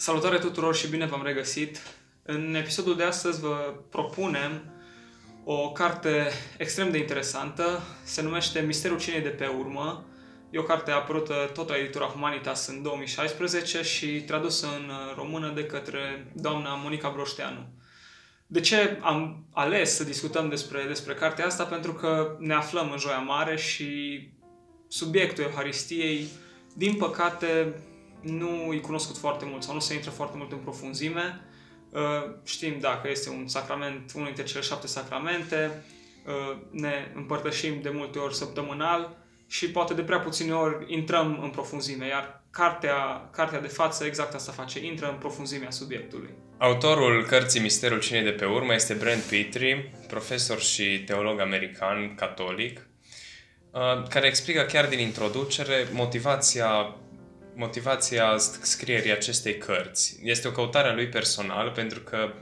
Salutare 0.00 0.38
tuturor 0.38 0.74
și 0.74 0.88
bine 0.88 1.06
v-am 1.06 1.22
regăsit! 1.22 1.80
În 2.22 2.54
episodul 2.54 2.96
de 2.96 3.02
astăzi 3.02 3.40
vă 3.40 3.74
propunem 3.90 4.72
o 5.44 5.72
carte 5.72 6.28
extrem 6.58 6.90
de 6.90 6.98
interesantă, 6.98 7.80
se 8.04 8.22
numește 8.22 8.60
Misterul 8.60 8.98
Cinei 8.98 9.20
de 9.20 9.28
pe 9.28 9.46
urmă. 9.46 10.04
E 10.50 10.58
o 10.58 10.62
carte 10.62 10.90
apărută 10.90 11.50
tot 11.54 11.68
la 11.68 11.76
editura 11.76 12.04
Humanitas 12.04 12.66
în 12.66 12.82
2016 12.82 13.82
și 13.82 14.06
tradusă 14.06 14.66
în 14.66 14.90
română 15.16 15.52
de 15.54 15.64
către 15.64 16.32
doamna 16.34 16.74
Monica 16.74 17.10
Broșteanu. 17.10 17.66
De 18.46 18.60
ce 18.60 18.98
am 19.00 19.46
ales 19.52 19.94
să 19.94 20.04
discutăm 20.04 20.48
despre, 20.48 20.84
despre 20.86 21.14
cartea 21.14 21.46
asta? 21.46 21.64
Pentru 21.64 21.92
că 21.92 22.36
ne 22.38 22.54
aflăm 22.54 22.90
în 22.90 22.98
Joia 22.98 23.18
Mare 23.18 23.56
și 23.56 24.20
subiectul 24.88 25.44
Euharistiei, 25.44 26.26
din 26.76 26.94
păcate, 26.94 27.74
nu 28.20 28.72
e 28.72 28.78
cunoscut 28.78 29.18
foarte 29.18 29.44
mult 29.44 29.62
sau 29.62 29.74
nu 29.74 29.80
se 29.80 29.94
intră 29.94 30.10
foarte 30.10 30.36
mult 30.36 30.52
în 30.52 30.58
profunzime. 30.58 31.40
Uh, 31.90 32.00
știm, 32.44 32.78
dacă 32.80 33.08
este 33.10 33.30
un 33.30 33.48
sacrament, 33.48 34.12
unul 34.14 34.26
dintre 34.26 34.44
cele 34.44 34.62
șapte 34.62 34.86
sacramente, 34.86 35.84
uh, 36.26 36.58
ne 36.70 37.12
împărtășim 37.14 37.82
de 37.82 37.90
multe 37.94 38.18
ori 38.18 38.34
săptămânal 38.34 39.16
și 39.46 39.70
poate 39.70 39.94
de 39.94 40.02
prea 40.02 40.18
puține 40.18 40.52
ori 40.52 40.92
intrăm 40.92 41.38
în 41.42 41.50
profunzime, 41.50 42.06
iar 42.06 42.42
cartea, 42.50 43.28
cartea 43.32 43.60
de 43.60 43.66
față 43.66 44.04
exact 44.04 44.34
asta 44.34 44.52
face, 44.52 44.84
intră 44.84 45.08
în 45.08 45.16
profunzimea 45.18 45.70
subiectului. 45.70 46.30
Autorul 46.58 47.24
cărții 47.24 47.60
Misterul 47.60 48.00
Cinei 48.00 48.22
de 48.22 48.30
pe 48.30 48.44
urmă 48.44 48.74
este 48.74 48.94
Brent 48.94 49.22
Petrie, 49.22 49.92
profesor 50.08 50.60
și 50.60 51.02
teolog 51.06 51.40
american 51.40 52.14
catolic, 52.14 52.88
uh, 53.70 54.08
care 54.08 54.26
explică 54.26 54.62
chiar 54.62 54.86
din 54.86 54.98
introducere 54.98 55.86
motivația 55.92 56.96
motivația 57.60 58.36
scrierii 58.62 59.12
acestei 59.12 59.58
cărți. 59.58 60.18
Este 60.22 60.48
o 60.48 60.50
căutare 60.50 60.88
a 60.88 60.94
lui 60.94 61.08
personal 61.08 61.70
pentru 61.70 62.00
că 62.00 62.32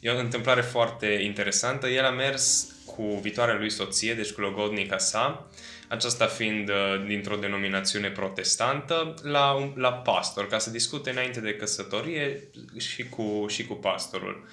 e 0.00 0.10
o 0.10 0.18
întâmplare 0.18 0.60
foarte 0.60 1.06
interesantă. 1.06 1.86
El 1.86 2.04
a 2.04 2.10
mers 2.10 2.66
cu 2.86 3.02
viitoarea 3.22 3.54
lui 3.54 3.70
soție, 3.70 4.14
deci 4.14 4.32
cu 4.32 4.40
logodnica 4.40 4.98
sa, 4.98 5.48
aceasta 5.88 6.26
fiind 6.26 6.68
uh, 6.68 7.04
dintr-o 7.06 7.36
denominațiune 7.36 8.10
protestantă, 8.10 9.14
la, 9.22 9.72
la 9.74 9.92
pastor, 9.92 10.46
ca 10.46 10.58
să 10.58 10.70
discute 10.70 11.10
înainte 11.10 11.40
de 11.40 11.54
căsătorie 11.54 12.48
și 12.78 13.08
cu, 13.08 13.44
și 13.48 13.66
cu 13.66 13.74
pastorul. 13.74 14.48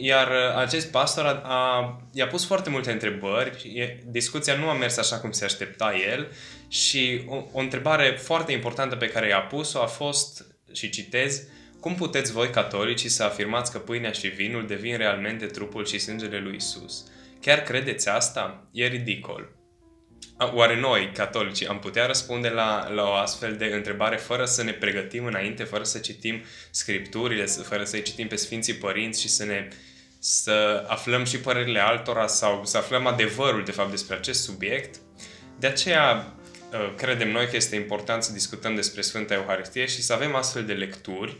Iar 0.00 0.28
uh, 0.28 0.56
acest 0.56 0.90
pastor 0.90 1.24
a, 1.24 1.40
a, 1.42 2.00
i-a 2.12 2.26
pus 2.26 2.46
foarte 2.46 2.70
multe 2.70 2.90
întrebări, 2.90 3.72
discuția 4.06 4.56
nu 4.56 4.68
a 4.68 4.74
mers 4.74 4.96
așa 4.96 5.18
cum 5.18 5.30
se 5.30 5.44
aștepta 5.44 5.94
el 6.12 6.32
și 6.68 7.24
o, 7.26 7.44
o 7.52 7.58
întrebare 7.58 8.18
foarte 8.22 8.52
importantă 8.52 8.96
pe 8.96 9.08
care 9.08 9.28
i-a 9.28 9.40
pus-o 9.40 9.82
a 9.82 9.86
fost, 9.86 10.46
și 10.72 10.90
citez, 10.90 11.42
cum 11.80 11.94
puteți 11.94 12.32
voi, 12.32 12.50
catolicii, 12.50 13.08
să 13.08 13.22
afirmați 13.22 13.72
că 13.72 13.78
pâinea 13.78 14.12
și 14.12 14.28
vinul 14.28 14.66
devin 14.66 14.96
realmente 14.96 15.46
trupul 15.46 15.86
și 15.86 15.98
sângele 15.98 16.40
lui 16.40 16.56
Isus? 16.56 17.04
Chiar 17.40 17.58
credeți 17.58 18.08
asta? 18.08 18.68
E 18.72 18.86
ridicol. 18.86 19.55
Oare 20.38 20.80
noi, 20.80 21.10
catolicii, 21.14 21.66
am 21.66 21.78
putea 21.78 22.06
răspunde 22.06 22.48
la, 22.48 22.88
la 22.88 23.02
o 23.02 23.12
astfel 23.12 23.56
de 23.56 23.64
întrebare 23.64 24.16
fără 24.16 24.44
să 24.44 24.62
ne 24.62 24.72
pregătim 24.72 25.24
înainte, 25.24 25.64
fără 25.64 25.84
să 25.84 25.98
citim 25.98 26.42
scripturile, 26.70 27.44
fără 27.44 27.84
să-i 27.84 28.02
citim 28.02 28.28
pe 28.28 28.36
Sfinții 28.36 28.74
Părinți 28.74 29.20
și 29.20 29.28
să 29.28 29.44
ne 29.44 29.68
să 30.18 30.84
aflăm 30.88 31.24
și 31.24 31.38
părerile 31.38 31.80
altora 31.80 32.26
sau 32.26 32.64
să 32.64 32.76
aflăm 32.76 33.06
adevărul, 33.06 33.64
de 33.64 33.70
fapt, 33.70 33.90
despre 33.90 34.16
acest 34.16 34.42
subiect? 34.42 34.96
De 35.58 35.66
aceea, 35.66 36.34
ă, 36.72 36.92
credem 36.96 37.30
noi 37.30 37.48
că 37.48 37.56
este 37.56 37.76
important 37.76 38.22
să 38.22 38.32
discutăm 38.32 38.74
despre 38.74 39.00
Sfânta 39.00 39.34
Euharistie 39.34 39.86
și 39.86 40.02
să 40.02 40.12
avem 40.12 40.34
astfel 40.34 40.64
de 40.64 40.72
lecturi, 40.72 41.36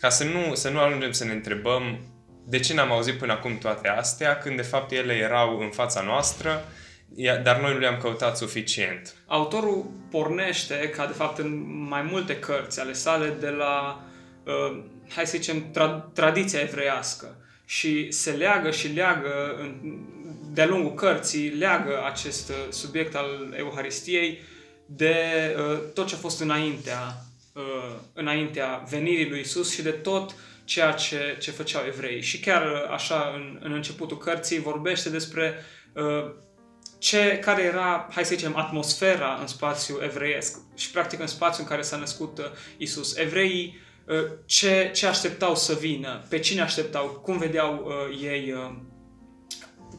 ca 0.00 0.08
să 0.08 0.24
nu, 0.24 0.54
să 0.54 0.68
nu 0.68 0.80
ajungem 0.80 1.12
să 1.12 1.24
ne 1.24 1.32
întrebăm 1.32 1.98
de 2.46 2.58
ce 2.58 2.74
n-am 2.74 2.92
auzit 2.92 3.18
până 3.18 3.32
acum 3.32 3.58
toate 3.58 3.88
astea, 3.88 4.38
când 4.38 4.56
de 4.56 4.62
fapt 4.62 4.90
ele 4.90 5.14
erau 5.14 5.58
în 5.58 5.70
fața 5.70 6.00
noastră, 6.00 6.68
dar 7.42 7.60
noi 7.60 7.72
nu 7.72 7.78
le-am 7.78 7.98
căutat 7.98 8.36
suficient. 8.36 9.14
Autorul 9.26 9.90
pornește, 10.10 10.92
ca 10.96 11.06
de 11.06 11.12
fapt 11.12 11.38
în 11.38 11.64
mai 11.88 12.02
multe 12.02 12.38
cărți 12.38 12.80
ale 12.80 12.92
sale, 12.92 13.36
de 13.40 13.48
la, 13.48 14.04
uh, 14.44 14.84
hai 15.08 15.26
să 15.26 15.36
zicem, 15.36 15.70
tra- 15.70 16.12
tradiția 16.12 16.60
evreiască 16.60 17.36
și 17.64 18.10
se 18.10 18.30
leagă 18.30 18.70
și 18.70 18.88
leagă 18.88 19.56
de-a 20.52 20.66
lungul 20.66 20.94
cărții, 20.94 21.48
leagă 21.48 22.02
acest 22.04 22.48
uh, 22.48 22.54
subiect 22.68 23.14
al 23.14 23.54
Euharistiei 23.56 24.38
de 24.86 25.16
uh, 25.58 25.78
tot 25.94 26.06
ce 26.06 26.14
a 26.14 26.18
fost 26.18 26.40
înaintea, 26.40 27.24
uh, 27.52 27.96
înaintea 28.12 28.86
venirii 28.88 29.28
lui 29.28 29.40
Isus 29.40 29.74
și 29.74 29.82
de 29.82 29.90
tot 29.90 30.34
ceea 30.64 30.92
ce, 30.92 31.36
ce 31.40 31.50
făceau 31.50 31.82
evrei. 31.86 32.22
Și 32.22 32.40
chiar 32.40 32.66
uh, 32.66 32.90
așa, 32.90 33.32
în, 33.34 33.58
în 33.62 33.72
începutul 33.72 34.18
cărții, 34.18 34.58
vorbește 34.58 35.10
despre 35.10 35.54
uh, 35.92 36.32
ce, 36.98 37.38
care 37.38 37.62
era, 37.62 38.08
hai 38.10 38.24
să 38.24 38.34
zicem, 38.34 38.56
atmosfera 38.56 39.38
în 39.40 39.46
spațiu 39.46 39.98
evreiesc 40.02 40.58
și 40.74 40.90
practic 40.90 41.20
în 41.20 41.26
spațiu 41.26 41.62
în 41.62 41.68
care 41.68 41.82
s-a 41.82 41.96
născut 41.96 42.38
uh, 42.38 42.44
Isus. 42.76 43.16
Evreii 43.16 43.80
uh, 44.06 44.14
ce, 44.46 44.90
ce 44.94 45.06
așteptau 45.06 45.56
să 45.56 45.74
vină, 45.74 46.24
pe 46.28 46.38
cine 46.38 46.60
așteptau, 46.60 47.06
cum 47.06 47.38
vedeau 47.38 47.84
uh, 47.84 48.22
ei, 48.22 48.52
uh, 48.52 48.74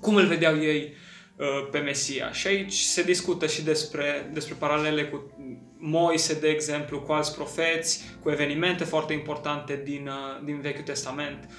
cum 0.02 0.16
îl 0.16 0.26
vedeau 0.26 0.62
ei 0.62 0.94
uh, 1.36 1.68
pe 1.72 1.80
Mesia. 1.80 2.32
Și 2.32 2.48
aici 2.48 2.74
se 2.74 3.04
discută 3.04 3.48
și 3.48 3.64
despre, 3.64 4.30
despre 4.34 4.56
paralele 4.60 5.06
cu 5.06 5.32
Moise, 5.80 6.40
de 6.40 6.48
exemplu, 6.48 7.02
cu 7.02 7.12
alți 7.12 7.36
profeți, 7.36 8.04
cu 8.24 8.30
evenimente 8.30 8.84
foarte 8.84 9.14
importante 9.14 9.82
din, 9.84 10.08
uh, 10.08 10.46
din 10.46 10.62
Vechiul 10.62 10.84
Testament, 10.84 11.44
uh, 11.44 11.56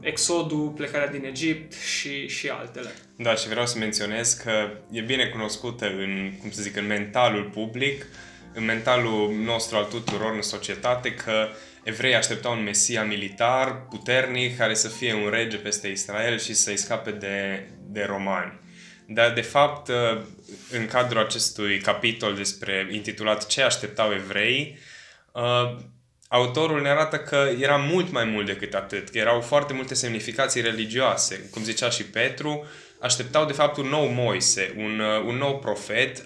Exodul, 0.00 0.68
plecarea 0.68 1.08
din 1.08 1.24
Egipt 1.24 1.72
și, 1.72 2.28
și 2.28 2.48
altele. 2.48 2.90
Da, 3.16 3.34
și 3.34 3.48
vreau 3.48 3.66
să 3.66 3.78
menționez 3.78 4.32
că 4.32 4.70
e 4.90 5.00
bine 5.00 5.26
cunoscută 5.26 5.86
în, 5.86 6.32
cum 6.40 6.50
să 6.50 6.62
zic, 6.62 6.76
în 6.76 6.86
mentalul 6.86 7.44
public, 7.44 8.06
în 8.54 8.64
mentalul 8.64 9.32
nostru 9.44 9.76
al 9.76 9.84
tuturor 9.84 10.34
în 10.34 10.42
societate, 10.42 11.14
că 11.14 11.48
evrei 11.82 12.14
așteptau 12.14 12.52
un 12.52 12.62
mesia 12.62 13.04
militar 13.04 13.86
puternic 13.90 14.56
care 14.56 14.74
să 14.74 14.88
fie 14.88 15.14
un 15.14 15.28
rege 15.30 15.56
peste 15.56 15.88
Israel 15.88 16.38
și 16.38 16.54
să-i 16.54 16.76
scape 16.76 17.10
de, 17.10 17.66
de 17.86 18.02
romani. 18.02 18.60
Dar, 19.06 19.32
de 19.32 19.40
fapt, 19.40 19.90
în 20.70 20.86
cadrul 20.86 21.20
acestui 21.20 21.78
capitol 21.78 22.34
despre 22.34 22.88
intitulat 22.90 23.46
Ce 23.46 23.62
așteptau 23.62 24.12
evrei, 24.12 24.78
autorul 26.28 26.80
ne 26.80 26.88
arată 26.88 27.16
că 27.16 27.48
era 27.58 27.76
mult 27.76 28.12
mai 28.12 28.24
mult 28.24 28.46
decât 28.46 28.74
atât, 28.74 29.08
că 29.08 29.18
erau 29.18 29.40
foarte 29.40 29.72
multe 29.72 29.94
semnificații 29.94 30.60
religioase. 30.60 31.48
Cum 31.50 31.62
zicea 31.62 31.90
și 31.90 32.04
Petru, 32.04 32.66
așteptau 33.00 33.44
de 33.44 33.52
fapt 33.52 33.76
un 33.76 33.86
nou 33.86 34.06
Moise, 34.06 34.74
un, 34.76 35.00
un 35.26 35.36
nou 35.36 35.58
profet, 35.58 36.24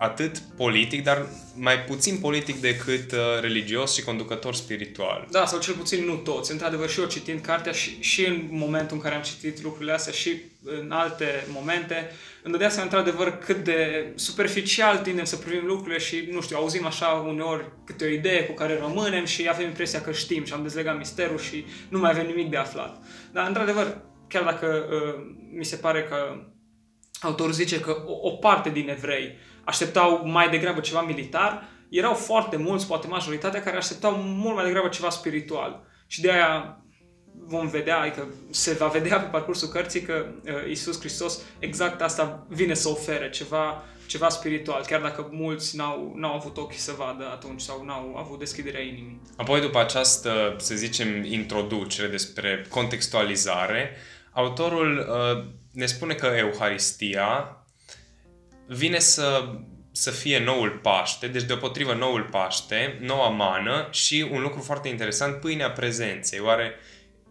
atât 0.00 0.38
politic, 0.38 1.02
dar 1.04 1.26
mai 1.56 1.80
puțin 1.80 2.18
politic 2.18 2.60
decât 2.60 3.12
uh, 3.12 3.18
religios 3.40 3.94
și 3.94 4.04
conducător 4.04 4.54
spiritual. 4.54 5.26
Da, 5.30 5.46
sau 5.46 5.58
cel 5.58 5.74
puțin 5.74 6.04
nu 6.04 6.14
toți. 6.14 6.52
Într-adevăr, 6.52 6.88
și 6.88 7.00
eu 7.00 7.06
citind 7.06 7.40
cartea 7.40 7.72
și, 7.72 8.00
și 8.00 8.26
în 8.26 8.48
momentul 8.50 8.96
în 8.96 9.02
care 9.02 9.14
am 9.14 9.22
citit 9.22 9.62
lucrurile 9.62 9.92
astea 9.92 10.12
și 10.12 10.36
în 10.64 10.90
alte 10.90 11.46
momente, 11.48 12.10
îmi 12.42 12.52
dădea 12.52 12.68
seama 12.68 12.84
într-adevăr 12.84 13.38
cât 13.38 13.64
de 13.64 14.12
superficial 14.14 14.98
tindem 14.98 15.24
să 15.24 15.36
privim 15.36 15.66
lucrurile 15.66 15.98
și, 15.98 16.28
nu 16.30 16.40
știu, 16.40 16.56
auzim 16.56 16.86
așa 16.86 17.06
uneori 17.06 17.64
câte 17.84 18.04
o 18.04 18.08
idee 18.08 18.44
cu 18.44 18.52
care 18.52 18.78
rămânem 18.78 19.24
și 19.24 19.48
avem 19.48 19.66
impresia 19.66 20.00
că 20.00 20.12
știm 20.12 20.44
și 20.44 20.52
am 20.52 20.62
dezlegat 20.62 20.98
misterul 20.98 21.38
și 21.38 21.64
nu 21.88 21.98
mai 21.98 22.10
avem 22.10 22.26
nimic 22.26 22.50
de 22.50 22.56
aflat. 22.56 23.02
Dar, 23.32 23.46
într-adevăr, 23.46 24.00
chiar 24.28 24.42
dacă 24.42 24.86
uh, 24.90 25.22
mi 25.58 25.64
se 25.64 25.76
pare 25.76 26.02
că 26.02 26.16
autorul 27.20 27.52
zice 27.52 27.80
că 27.80 28.02
o, 28.06 28.28
o 28.28 28.30
parte 28.30 28.70
din 28.70 28.88
evrei 28.88 29.48
așteptau 29.64 30.22
mai 30.24 30.48
degrabă 30.48 30.80
ceva 30.80 31.00
militar, 31.00 31.68
erau 31.90 32.14
foarte 32.14 32.56
mulți, 32.56 32.86
poate 32.86 33.06
majoritatea, 33.06 33.62
care 33.62 33.76
așteptau 33.76 34.12
mult 34.16 34.54
mai 34.54 34.64
degrabă 34.64 34.88
ceva 34.88 35.10
spiritual. 35.10 35.82
Și 36.06 36.20
de 36.20 36.30
aia 36.30 36.80
vom 37.46 37.68
vedea, 37.68 38.00
adică 38.00 38.28
se 38.50 38.72
va 38.72 38.86
vedea 38.86 39.20
pe 39.20 39.28
parcursul 39.28 39.68
cărții 39.68 40.00
că 40.00 40.26
uh, 40.44 40.70
Isus 40.70 40.98
Hristos 40.98 41.40
exact 41.58 42.00
asta 42.00 42.46
vine 42.48 42.74
să 42.74 42.88
ofere, 42.88 43.30
ceva, 43.30 43.82
ceva 44.06 44.28
spiritual, 44.28 44.84
chiar 44.86 45.00
dacă 45.00 45.28
mulți 45.30 45.76
n-au, 45.76 46.12
n-au 46.16 46.34
avut 46.34 46.56
ochii 46.56 46.78
să 46.78 46.92
vadă 46.96 47.28
atunci 47.32 47.60
sau 47.60 47.84
n-au 47.84 48.16
avut 48.16 48.38
deschiderea 48.38 48.80
inimii. 48.80 49.20
Apoi, 49.36 49.60
după 49.60 49.78
această, 49.78 50.54
să 50.58 50.74
zicem, 50.74 51.24
introducere 51.24 52.08
despre 52.08 52.66
contextualizare, 52.68 53.96
autorul 54.32 54.98
uh, 54.98 55.44
ne 55.72 55.86
spune 55.86 56.14
că 56.14 56.26
Euharistia 56.26 57.59
vine 58.72 58.98
să, 58.98 59.54
să 59.92 60.10
fie 60.10 60.38
noul 60.38 60.70
Paște, 60.70 61.26
deci 61.26 61.42
deopotrivă 61.42 61.94
noul 61.94 62.22
Paște, 62.22 62.98
noua 63.00 63.28
mană 63.28 63.88
și 63.90 64.28
un 64.30 64.40
lucru 64.40 64.60
foarte 64.60 64.88
interesant, 64.88 65.40
pâinea 65.40 65.70
prezenței. 65.70 66.40
Oare 66.40 66.74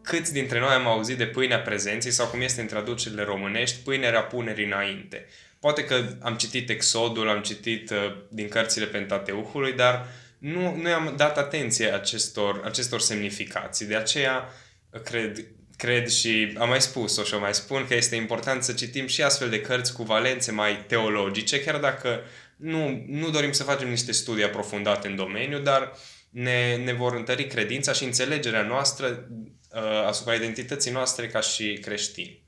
câți 0.02 0.34
dintre 0.34 0.60
noi 0.60 0.74
am 0.74 0.88
auzit 0.88 1.18
de 1.18 1.26
pâinea 1.26 1.60
prezenței 1.60 2.12
sau 2.12 2.28
cum 2.28 2.42
este 2.42 2.62
în 2.62 2.68
traducerile 2.68 3.24
românești, 3.24 3.84
pâinea 3.84 4.22
punerii 4.22 4.66
înainte? 4.66 5.26
Poate 5.60 5.84
că 5.84 6.06
am 6.22 6.36
citit 6.36 6.70
Exodul, 6.70 7.30
am 7.30 7.42
citit 7.42 7.90
uh, 7.90 8.16
din 8.30 8.48
cărțile 8.48 8.86
Pentateuhului, 8.86 9.74
dar 9.74 10.06
nu, 10.38 10.76
nu 10.76 10.94
am 10.94 11.14
dat 11.18 11.38
atenție 11.38 11.94
acestor, 11.94 12.62
acestor 12.66 13.00
semnificații. 13.00 13.86
De 13.86 13.96
aceea 13.96 14.50
cred, 15.04 15.46
cred 15.80 16.08
și 16.08 16.54
am 16.58 16.70
mai 16.70 16.82
spus-o 16.82 17.24
și 17.24 17.34
o 17.34 17.40
mai 17.40 17.54
spun 17.54 17.86
că 17.88 17.96
este 17.96 18.16
important 18.16 18.64
să 18.64 18.74
citim 18.74 19.08
și 19.08 19.22
astfel 19.22 19.50
de 19.50 19.62
cărți 19.62 19.94
cu 19.94 20.04
valențe 20.04 20.52
mai 20.52 20.86
teologice, 20.88 21.64
chiar 21.64 21.78
dacă 21.78 22.24
nu, 22.58 23.04
nu 23.08 23.30
dorim 23.30 23.52
să 23.52 23.64
facem 23.64 23.90
niște 23.90 24.12
studii 24.12 24.44
aprofundate 24.44 25.08
în 25.08 25.16
domeniu, 25.16 25.60
dar 25.60 25.92
ne, 26.30 26.76
ne 26.76 26.94
vor 26.94 27.16
întări 27.16 27.48
credința 27.48 27.94
și 27.94 28.04
înțelegerea 28.04 28.62
noastră 28.62 29.28
uh, 29.74 30.06
asupra 30.06 30.34
identității 30.34 30.92
noastre 30.92 31.28
ca 31.28 31.40
și 31.40 31.78
creștini. 31.82 32.44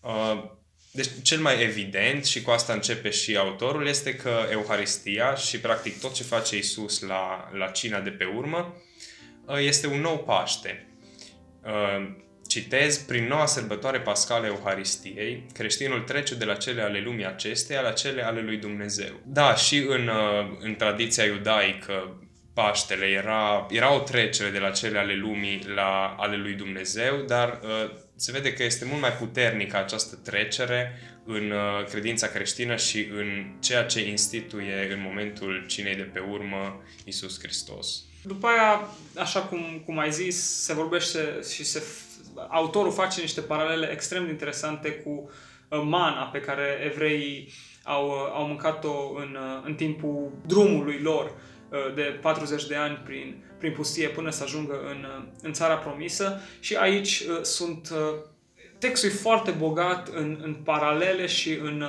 Uh, 0.00 0.44
deci, 0.90 1.08
cel 1.22 1.40
mai 1.40 1.62
evident, 1.62 2.24
și 2.24 2.42
cu 2.42 2.50
asta 2.50 2.72
începe 2.72 3.10
și 3.10 3.36
autorul, 3.36 3.86
este 3.86 4.14
că 4.14 4.46
Euharistia 4.50 5.34
și, 5.34 5.60
practic, 5.60 6.00
tot 6.00 6.14
ce 6.14 6.22
face 6.22 6.56
Isus 6.56 7.00
la, 7.00 7.50
la 7.52 7.66
cina 7.66 8.00
de 8.00 8.10
pe 8.10 8.24
urmă 8.24 8.82
uh, 9.46 9.56
este 9.58 9.86
un 9.86 10.00
nou 10.00 10.18
Paște. 10.18 10.88
Uh, 11.64 12.26
citez, 12.48 12.98
prin 12.98 13.26
noua 13.26 13.46
sărbătoare 13.46 14.00
pascală 14.00 14.46
Euharistiei, 14.46 15.46
creștinul 15.52 16.00
trece 16.00 16.34
de 16.34 16.44
la 16.44 16.54
cele 16.54 16.82
ale 16.82 17.00
lumii 17.00 17.26
acesteia 17.26 17.80
la 17.80 17.90
cele 17.92 18.22
ale 18.22 18.40
lui 18.40 18.56
Dumnezeu. 18.56 19.20
Da, 19.24 19.54
și 19.54 19.76
în, 19.76 20.08
uh, 20.08 20.56
în 20.60 20.74
tradiția 20.74 21.24
iudaică, 21.24 22.22
Paștele 22.54 23.06
era, 23.06 23.66
era 23.70 23.94
o 23.94 23.98
trecere 23.98 24.50
de 24.50 24.58
la 24.58 24.70
cele 24.70 24.98
ale 24.98 25.14
lumii 25.14 25.62
la 25.74 26.16
ale 26.18 26.36
lui 26.36 26.54
Dumnezeu, 26.54 27.16
dar 27.26 27.60
uh, 27.62 27.90
se 28.16 28.32
vede 28.32 28.52
că 28.52 28.64
este 28.64 28.84
mult 28.84 29.00
mai 29.00 29.12
puternică 29.12 29.76
această 29.76 30.16
trecere 30.16 30.98
în 31.24 31.50
uh, 31.50 31.84
credința 31.90 32.26
creștină 32.26 32.76
și 32.76 33.08
în 33.12 33.56
ceea 33.60 33.84
ce 33.84 34.08
instituie 34.08 34.88
în 34.92 35.00
momentul 35.00 35.64
cinei 35.66 35.94
de 35.94 36.02
pe 36.02 36.18
urmă 36.18 36.82
Isus 37.04 37.38
Hristos. 37.40 38.02
După 38.22 38.46
aia, 38.46 38.88
așa 39.16 39.40
cum, 39.40 39.82
cum 39.84 39.98
ai 39.98 40.12
zis, 40.12 40.62
se 40.64 40.74
vorbește 40.74 41.40
și 41.54 41.64
se, 41.64 41.82
autorul 42.48 42.92
face 42.92 43.20
niște 43.20 43.40
paralele 43.40 43.90
extrem 43.92 44.24
de 44.24 44.30
interesante 44.30 44.90
cu 44.90 45.30
uh, 45.68 45.80
mana 45.84 46.22
pe 46.22 46.40
care 46.40 46.82
evreii 46.84 47.52
au, 47.84 48.06
uh, 48.06 48.32
au 48.34 48.46
mâncat-o 48.46 49.12
în, 49.14 49.38
uh, 49.40 49.62
în 49.64 49.74
timpul 49.74 50.32
drumului 50.46 51.00
lor 51.02 51.32
Uh, 51.70 51.94
de 51.94 52.02
40 52.02 52.66
de 52.66 52.74
ani 52.74 53.00
prin, 53.04 53.44
prin 53.58 53.72
pustie 53.72 54.08
până 54.08 54.30
să 54.30 54.42
ajungă 54.42 54.80
în, 54.90 55.06
uh, 55.18 55.24
în 55.42 55.52
țara 55.52 55.76
promisă. 55.76 56.40
Și 56.60 56.76
aici 56.76 57.20
uh, 57.20 57.42
sunt 57.42 57.92
textul 58.78 59.10
foarte 59.10 59.50
bogat 59.50 60.08
în, 60.08 60.38
în 60.42 60.54
paralele 60.54 61.26
și 61.26 61.58
în 61.62 61.84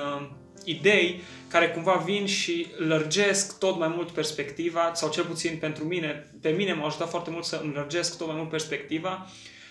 idei 0.64 1.20
care 1.48 1.68
cumva 1.68 2.02
vin 2.04 2.26
și 2.26 2.66
lărgesc 2.76 3.58
tot 3.58 3.78
mai 3.78 3.88
mult 3.88 4.10
perspectiva, 4.10 4.90
sau 4.94 5.10
cel 5.10 5.24
puțin 5.24 5.56
pentru 5.60 5.84
mine, 5.84 6.30
pe 6.40 6.48
mine 6.48 6.72
m-a 6.72 6.86
ajutat 6.86 7.08
foarte 7.08 7.30
mult 7.30 7.44
să 7.44 7.60
înlărgesc 7.64 8.18
tot 8.18 8.26
mai 8.26 8.36
mult 8.36 8.48
perspectiva 8.48 9.26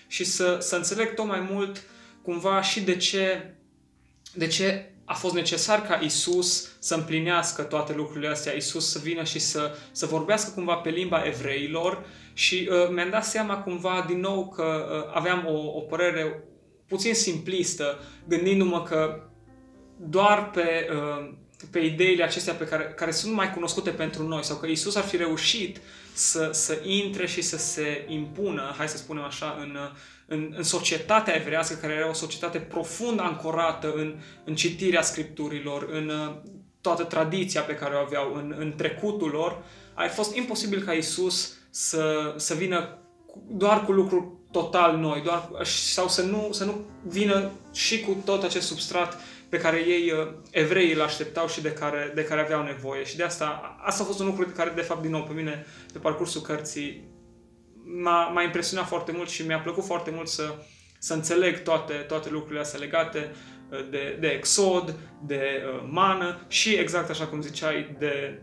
și 0.09 0.23
să, 0.23 0.57
să 0.61 0.75
înțeleg 0.75 1.13
tot 1.13 1.25
mai 1.25 1.47
mult 1.51 1.83
cumva 2.21 2.61
și 2.61 2.81
de 2.81 2.95
ce, 2.95 3.53
de 4.33 4.47
ce 4.47 4.91
a 5.05 5.13
fost 5.13 5.33
necesar 5.33 5.81
ca 5.81 5.95
Isus 5.95 6.69
să 6.79 6.95
împlinească 6.95 7.61
toate 7.61 7.93
lucrurile 7.93 8.27
astea, 8.27 8.53
Isus 8.53 8.91
să 8.91 8.99
vină 9.03 9.23
și 9.23 9.39
să, 9.39 9.75
să 9.91 10.05
vorbească 10.05 10.51
cumva 10.55 10.75
pe 10.75 10.89
limba 10.89 11.25
evreilor 11.25 12.05
și 12.33 12.69
uh, 12.71 12.89
mi-am 12.93 13.09
dat 13.09 13.25
seama 13.25 13.57
cumva 13.57 14.05
din 14.07 14.19
nou 14.19 14.49
că 14.55 14.63
uh, 14.63 15.11
aveam 15.15 15.45
o, 15.47 15.77
o 15.77 15.79
părere 15.79 16.43
puțin 16.87 17.13
simplistă, 17.13 17.99
gândindu-mă 18.27 18.83
că 18.83 19.23
doar 19.97 20.49
pe, 20.49 20.87
uh, 20.91 21.31
pe 21.71 21.79
ideile 21.79 22.23
acestea 22.23 22.53
pe 22.53 22.65
care, 22.65 22.83
care 22.83 23.11
sunt 23.11 23.33
mai 23.33 23.53
cunoscute 23.53 23.89
pentru 23.89 24.27
noi 24.27 24.43
sau 24.43 24.57
că 24.57 24.67
Isus 24.67 24.95
ar 24.95 25.03
fi 25.03 25.17
reușit 25.17 25.81
să, 26.13 26.49
să 26.53 26.79
intre 26.83 27.27
și 27.27 27.41
să 27.41 27.57
se 27.57 28.05
impună, 28.07 28.73
hai 28.77 28.89
să 28.89 28.97
spunem 28.97 29.23
așa, 29.23 29.57
în, 29.61 29.77
în, 30.25 30.53
în 30.57 30.63
societatea 30.63 31.35
evrească, 31.35 31.75
care 31.75 31.93
era 31.93 32.09
o 32.09 32.13
societate 32.13 32.59
profund 32.59 33.19
ancorată 33.19 33.93
în, 33.95 34.15
în 34.43 34.55
citirea 34.55 35.01
scripturilor, 35.01 35.87
în 35.91 36.09
uh, 36.09 36.35
toată 36.81 37.03
tradiția 37.03 37.61
pe 37.61 37.75
care 37.75 37.95
o 37.95 37.99
aveau, 37.99 38.33
în, 38.33 38.55
în 38.57 38.73
trecutul 38.77 39.29
lor, 39.29 39.63
a 39.93 40.07
fost 40.07 40.35
imposibil 40.35 40.81
ca 40.81 40.91
Isus 40.93 41.57
să, 41.69 42.33
să 42.37 42.53
vină 42.53 42.97
doar 43.47 43.85
cu 43.85 43.91
lucruri 43.91 44.27
total 44.51 44.97
noi, 44.97 45.21
doar, 45.21 45.49
sau 45.63 46.07
să 46.07 46.21
nu, 46.21 46.49
să 46.51 46.65
nu 46.65 46.85
vină 47.07 47.51
și 47.73 47.99
cu 47.99 48.17
tot 48.25 48.43
acest 48.43 48.67
substrat 48.67 49.17
pe 49.49 49.57
care 49.57 49.77
ei, 49.77 50.11
uh, 50.11 50.33
evreii, 50.51 50.93
îl 50.93 51.01
așteptau 51.01 51.47
și 51.47 51.61
de 51.61 51.71
care, 51.71 52.11
de 52.15 52.23
care 52.23 52.41
aveau 52.41 52.63
nevoie. 52.63 53.03
Și 53.03 53.17
de 53.17 53.23
asta, 53.23 53.77
asta 53.85 54.03
a 54.03 54.05
fost 54.05 54.19
un 54.19 54.25
lucru 54.25 54.45
de 54.45 54.51
care, 54.51 54.71
de 54.75 54.81
fapt, 54.81 55.01
din 55.01 55.11
nou, 55.11 55.23
pe 55.23 55.33
mine, 55.33 55.65
pe 55.93 55.99
parcursul 55.99 56.41
cărții, 56.41 57.07
m-a, 58.03 58.27
m-a 58.27 58.43
impresionat 58.43 58.87
foarte 58.87 59.11
mult 59.11 59.29
și 59.29 59.45
mi-a 59.45 59.59
plăcut 59.59 59.85
foarte 59.85 60.11
mult 60.11 60.27
să, 60.27 60.55
să 60.99 61.13
înțeleg 61.13 61.63
toate, 61.63 61.93
toate 61.93 62.29
lucrurile 62.29 62.59
astea 62.59 62.79
legate 62.79 63.31
uh, 63.71 63.89
de, 63.89 64.17
de 64.19 64.27
exod, 64.27 64.95
de 65.25 65.41
uh, 65.41 65.87
mană 65.89 66.45
și 66.47 66.73
exact 66.73 67.09
așa 67.09 67.27
cum 67.27 67.41
ziceai, 67.41 67.95
de 67.99 68.41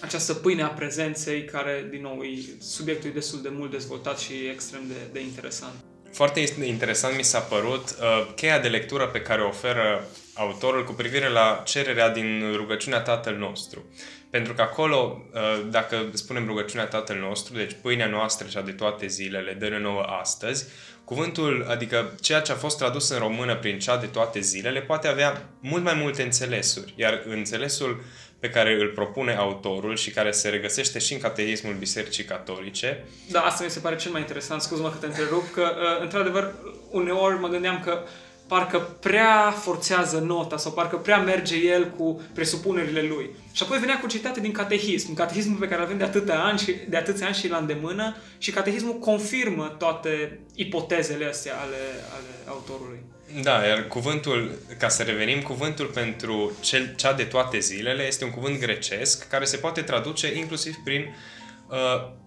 această 0.00 0.34
pâine 0.34 0.62
a 0.62 0.68
prezenței 0.68 1.44
care, 1.44 1.86
din 1.90 2.00
nou, 2.00 2.22
e, 2.22 2.38
subiectul 2.60 3.10
e 3.10 3.12
destul 3.12 3.42
de 3.42 3.48
mult 3.52 3.70
dezvoltat 3.70 4.18
și 4.18 4.32
extrem 4.52 4.80
de, 4.86 4.94
de 5.12 5.20
interesant. 5.20 5.74
Foarte 6.12 6.44
interesant 6.64 7.16
mi 7.16 7.22
s-a 7.22 7.38
părut 7.38 7.90
uh, 7.90 8.32
cheia 8.34 8.58
de 8.58 8.68
lectură 8.68 9.06
pe 9.06 9.20
care 9.20 9.42
o 9.42 9.48
oferă 9.48 10.04
autorul 10.34 10.84
cu 10.84 10.92
privire 10.92 11.28
la 11.28 11.62
cererea 11.64 12.08
din 12.10 12.52
rugăciunea 12.56 13.00
Tatăl 13.00 13.36
nostru. 13.36 13.84
Pentru 14.30 14.54
că 14.54 14.62
acolo, 14.62 15.22
uh, 15.32 15.66
dacă 15.70 15.96
spunem 16.12 16.46
rugăciunea 16.46 16.86
Tatăl 16.86 17.16
nostru, 17.16 17.54
deci 17.54 17.76
pâinea 17.82 18.06
noastră 18.06 18.46
cea 18.48 18.60
de 18.60 18.72
toate 18.72 19.06
zilele, 19.06 19.52
dă-ne 19.52 19.78
nouă 19.78 20.02
astăzi, 20.20 20.66
cuvântul, 21.04 21.66
adică 21.68 22.14
ceea 22.20 22.40
ce 22.40 22.52
a 22.52 22.54
fost 22.54 22.78
tradus 22.78 23.08
în 23.08 23.18
română 23.18 23.56
prin 23.56 23.78
cea 23.78 23.96
de 23.96 24.06
toate 24.06 24.40
zilele, 24.40 24.80
poate 24.80 25.08
avea 25.08 25.48
mult 25.60 25.82
mai 25.82 25.94
multe 25.94 26.22
înțelesuri. 26.22 26.94
Iar 26.96 27.22
înțelesul 27.26 28.04
pe 28.42 28.50
care 28.50 28.80
îl 28.80 28.88
propune 28.88 29.34
autorul 29.34 29.96
și 29.96 30.10
care 30.10 30.30
se 30.30 30.48
regăsește 30.48 30.98
și 30.98 31.12
în 31.12 31.18
catehismul 31.18 31.74
Bisericii 31.74 32.24
Catolice. 32.24 33.04
Da, 33.30 33.40
asta 33.40 33.64
mi 33.64 33.70
se 33.70 33.80
pare 33.80 33.96
cel 33.96 34.10
mai 34.10 34.20
interesant, 34.20 34.60
scuză-mă 34.62 34.88
că 34.88 34.96
te 34.96 35.06
întrerup, 35.06 35.50
că 35.52 35.60
uh, 35.60 36.02
într-adevăr 36.02 36.54
uneori 36.90 37.38
mă 37.38 37.48
gândeam 37.48 37.80
că 37.84 38.02
parcă 38.46 38.78
prea 39.00 39.50
forțează 39.50 40.18
nota 40.18 40.56
sau 40.56 40.72
parcă 40.72 40.96
prea 40.96 41.18
merge 41.18 41.56
el 41.56 41.90
cu 41.90 42.20
presupunerile 42.34 43.02
lui. 43.02 43.30
Și 43.52 43.62
apoi 43.62 43.78
venea 43.78 43.98
cu 43.98 44.06
citate 44.06 44.40
din 44.40 44.52
catehism, 44.52 45.14
catehismul 45.14 45.58
pe 45.58 45.66
care 45.66 45.80
îl 45.80 45.86
avem 45.86 45.98
de 45.98 46.04
atâtea 46.04 46.42
ani 46.42 46.58
și 46.58 46.76
de 46.88 46.96
atâția 46.96 47.26
ani 47.26 47.34
și 47.34 47.48
la 47.48 47.56
îndemână 47.56 48.16
și 48.38 48.50
catehismul 48.50 48.98
confirmă 48.98 49.74
toate 49.78 50.40
ipotezele 50.54 51.24
astea 51.24 51.54
ale, 51.60 51.82
ale 52.16 52.48
autorului. 52.48 53.11
Da, 53.40 53.66
iar 53.66 53.86
cuvântul, 53.86 54.58
ca 54.78 54.88
să 54.88 55.02
revenim, 55.02 55.42
cuvântul 55.42 55.86
pentru 55.86 56.56
cel, 56.60 56.94
cea 56.96 57.12
de 57.12 57.24
toate 57.24 57.58
zilele 57.58 58.06
este 58.06 58.24
un 58.24 58.30
cuvânt 58.30 58.58
grecesc 58.58 59.28
care 59.28 59.44
se 59.44 59.56
poate 59.56 59.82
traduce 59.82 60.36
inclusiv 60.36 60.74
prin 60.84 61.14
uh, 61.68 61.76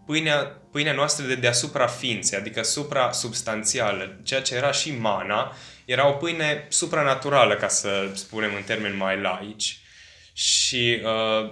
pâinea, 0.06 0.62
pâinea 0.72 0.94
noastră 0.94 1.26
de 1.26 1.36
deasupra 1.36 1.88
ființei, 1.88 2.40
adică 2.40 2.64
supra-substanțială, 2.64 4.20
ceea 4.24 4.42
ce 4.42 4.56
era 4.56 4.72
și 4.72 4.92
mana, 4.92 5.56
era 5.86 6.08
o 6.08 6.12
pâine 6.12 6.66
supranaturală, 6.70 7.56
ca 7.56 7.68
să 7.68 8.10
spunem 8.14 8.52
în 8.56 8.64
termeni 8.64 8.98
mai 8.98 9.22
laici. 9.22 9.80
Și, 10.34 11.02
uh, 11.04 11.52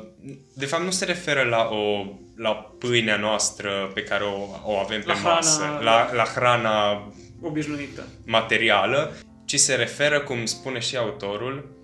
de 0.56 0.66
fapt, 0.66 0.84
nu 0.84 0.92
se 0.92 1.06
referă 1.06 1.42
la, 1.44 1.70
o, 1.72 2.06
la 2.36 2.52
pâinea 2.80 3.18
noastră 3.18 3.92
pe 3.94 4.04
care 4.04 4.24
o, 4.24 4.72
o 4.72 4.78
avem 4.78 5.02
pe 5.02 5.08
la 5.08 5.14
masă, 5.14 5.62
hrana, 5.62 5.82
la, 5.82 6.14
la 6.14 6.24
hrana 6.24 7.08
obișnuită, 7.42 8.08
materială, 8.26 9.14
ci 9.54 9.60
se 9.60 9.76
referă, 9.76 10.22
cum 10.22 10.46
spune 10.46 10.80
și 10.80 10.98
autorul, 10.98 11.78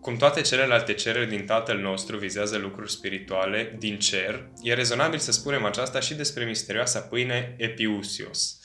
cum 0.00 0.16
toate 0.16 0.40
celelalte 0.40 0.94
cereri 0.94 1.28
din 1.28 1.44
Tatăl 1.44 1.78
nostru 1.78 2.16
vizează 2.16 2.56
lucruri 2.56 2.90
spirituale 2.90 3.76
din 3.78 3.98
cer, 3.98 4.48
e 4.62 4.74
rezonabil 4.74 5.18
să 5.18 5.32
spunem 5.32 5.64
aceasta 5.64 6.00
și 6.00 6.14
despre 6.14 6.44
misterioasa 6.44 7.00
pâine 7.00 7.54
epiusios. 7.58 8.60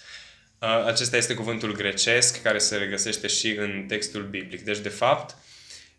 Acesta 0.85 1.17
este 1.17 1.33
cuvântul 1.33 1.75
grecesc 1.75 2.41
care 2.41 2.57
se 2.57 2.75
regăsește 2.75 3.27
și 3.27 3.55
în 3.57 3.85
textul 3.87 4.23
biblic. 4.23 4.61
Deci, 4.61 4.79
de 4.79 4.89
fapt, 4.89 5.35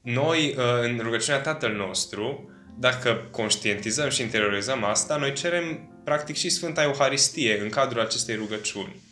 noi, 0.00 0.54
în 0.82 0.98
rugăciunea 1.02 1.40
Tatăl 1.40 1.72
nostru, 1.72 2.50
dacă 2.78 3.28
conștientizăm 3.30 4.08
și 4.08 4.22
interiorizăm 4.22 4.84
asta, 4.84 5.16
noi 5.16 5.32
cerem 5.32 5.90
practic 6.04 6.36
și 6.36 6.48
Sfânta 6.48 6.82
Euharistie 6.82 7.60
în 7.60 7.68
cadrul 7.68 8.00
acestei 8.00 8.34
rugăciuni. 8.34 9.08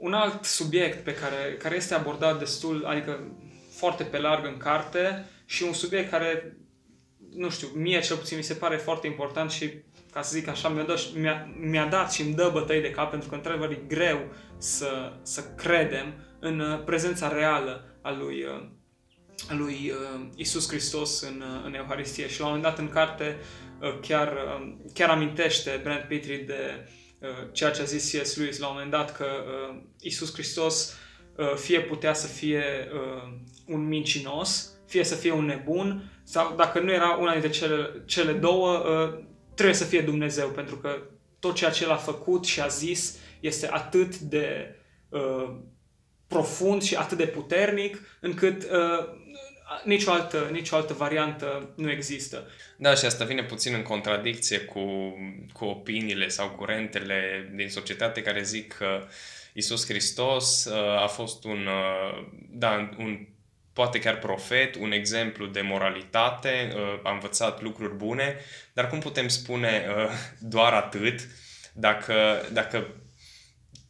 Un 0.00 0.12
alt 0.12 0.44
subiect 0.44 1.04
pe 1.04 1.14
care, 1.14 1.56
care 1.58 1.76
este 1.76 1.94
abordat 1.94 2.38
destul, 2.38 2.84
adică 2.86 3.36
foarte 3.70 4.04
pe 4.04 4.18
larg 4.18 4.46
în 4.46 4.56
carte 4.56 5.24
și 5.44 5.62
un 5.62 5.72
subiect 5.72 6.10
care, 6.10 6.56
nu 7.34 7.50
știu, 7.50 7.68
mie 7.74 8.00
cel 8.00 8.16
puțin 8.16 8.36
mi 8.36 8.42
se 8.42 8.54
pare 8.54 8.76
foarte 8.76 9.06
important 9.06 9.50
și, 9.50 9.70
ca 10.12 10.22
să 10.22 10.36
zic 10.36 10.48
așa, 10.48 10.68
mi-a, 10.68 10.82
dat, 10.82 10.98
mi-a, 11.14 11.54
mi-a 11.60 11.86
dat 11.86 12.12
și 12.12 12.22
îmi 12.22 12.34
dă 12.34 12.50
bătăi 12.52 12.80
de 12.80 12.90
cap 12.90 13.10
pentru 13.10 13.28
că, 13.28 13.34
într-adevăr, 13.34 13.70
e 13.70 13.82
greu 13.88 14.32
să, 14.58 15.12
să 15.22 15.44
credem 15.56 16.14
în 16.38 16.60
uh, 16.60 16.84
prezența 16.84 17.32
reală 17.32 17.98
a 18.02 18.10
lui, 18.10 18.42
uh, 18.42 18.68
a 19.50 19.54
lui 19.54 19.92
uh, 19.92 20.26
Isus 20.34 20.68
Hristos 20.68 21.20
în, 21.20 21.42
în 21.64 21.74
Euharistie. 21.74 22.28
Și 22.28 22.40
la 22.40 22.46
un 22.46 22.52
moment 22.52 22.68
dat 22.68 22.78
în 22.78 22.92
carte 22.92 23.36
uh, 23.80 23.98
chiar, 24.00 24.32
uh, 24.32 24.72
chiar 24.94 25.08
amintește 25.08 25.80
Brent 25.82 26.04
Petrie 26.08 26.38
de 26.38 26.84
uh, 26.84 26.99
ceea 27.52 27.70
ce 27.70 27.80
a 27.80 27.84
zis 27.84 28.10
C.S. 28.10 28.36
Lewis 28.36 28.58
la 28.58 28.66
un 28.66 28.72
moment 28.72 28.90
dat, 28.90 29.16
că 29.16 29.24
uh, 29.24 29.82
Isus 30.00 30.32
Hristos 30.32 30.96
uh, 31.36 31.54
fie 31.54 31.80
putea 31.80 32.14
să 32.14 32.26
fie 32.26 32.64
uh, 32.94 33.32
un 33.66 33.86
mincinos, 33.86 34.72
fie 34.86 35.04
să 35.04 35.14
fie 35.14 35.32
un 35.32 35.44
nebun, 35.44 36.10
sau 36.24 36.54
dacă 36.56 36.80
nu 36.80 36.92
era 36.92 37.16
una 37.16 37.32
dintre 37.32 37.50
cele, 37.50 38.02
cele 38.06 38.32
două, 38.32 38.76
uh, 38.78 39.24
trebuie 39.54 39.76
să 39.76 39.84
fie 39.84 40.00
Dumnezeu, 40.00 40.48
pentru 40.48 40.76
că 40.76 41.02
tot 41.38 41.54
ceea 41.54 41.70
ce 41.70 41.84
El 41.84 41.90
a 41.90 41.96
făcut 41.96 42.44
și 42.44 42.60
a 42.60 42.66
zis 42.66 43.18
este 43.40 43.68
atât 43.70 44.18
de 44.18 44.76
uh, 45.08 45.56
profund 46.26 46.82
și 46.82 46.94
atât 46.94 47.18
de 47.18 47.26
puternic, 47.26 48.18
încât 48.20 48.62
uh, 48.62 49.18
nicio, 49.84 50.10
altă, 50.10 50.48
nicio 50.52 50.76
altă 50.76 50.92
variantă 50.92 51.72
nu 51.76 51.90
există. 51.90 52.50
Da, 52.76 52.94
și 52.94 53.04
asta 53.04 53.24
vine 53.24 53.42
puțin 53.42 53.74
în 53.74 53.82
contradicție 53.82 54.58
cu, 54.58 54.80
cu 55.52 55.64
opiniile 55.64 56.28
sau 56.28 56.48
curentele 56.48 57.50
din 57.54 57.68
societate 57.68 58.22
care 58.22 58.42
zic 58.42 58.72
că 58.72 59.06
Isus 59.52 59.86
Hristos 59.86 60.64
uh, 60.64 61.02
a 61.02 61.06
fost 61.06 61.44
un, 61.44 61.66
uh, 61.66 62.26
da, 62.50 62.90
un 62.98 63.26
poate 63.72 63.98
chiar 63.98 64.18
profet, 64.18 64.74
un 64.74 64.92
exemplu 64.92 65.46
de 65.46 65.60
moralitate, 65.60 66.72
uh, 66.74 67.00
a 67.02 67.12
învățat 67.12 67.62
lucruri 67.62 67.94
bune, 67.94 68.36
dar 68.72 68.88
cum 68.88 68.98
putem 68.98 69.28
spune 69.28 69.86
uh, 69.88 70.10
doar 70.38 70.72
atât 70.72 71.20
dacă, 71.72 72.14
dacă 72.52 72.86